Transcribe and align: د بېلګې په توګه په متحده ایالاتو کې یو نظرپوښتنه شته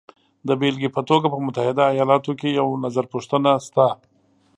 د 0.47 0.49
بېلګې 0.59 0.89
په 0.95 1.01
توګه 1.09 1.27
په 1.33 1.39
متحده 1.45 1.83
ایالاتو 1.93 2.31
کې 2.39 2.49
یو 2.59 2.67
نظرپوښتنه 2.83 3.51
شته 3.65 3.87